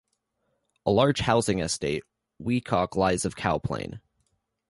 [0.83, 2.03] A large housing estate,
[2.39, 4.01] Wecock, lies west of Cowplain.